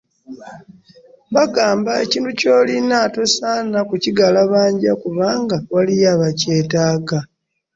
Bagamba 1.35 1.91
ekintu 2.03 2.31
ky'olina 2.39 2.97
tosaana 3.15 3.79
kukigalabanja 3.89 4.91
kubanga 5.03 5.55
waliyo 5.73 6.07
abakyetaaga. 6.13 7.17